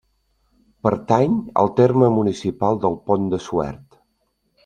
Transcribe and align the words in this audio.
Pertany 0.87 1.35
al 1.63 1.69
terme 1.81 2.09
municipal 2.17 2.81
del 2.87 2.99
Pont 3.09 3.31
de 3.35 3.43
Suert. 3.49 4.01